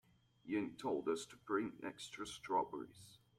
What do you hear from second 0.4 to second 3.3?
Ying told us to bring extra strawberries.